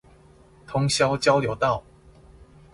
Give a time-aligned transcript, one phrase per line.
[0.65, 1.83] 通霄交流道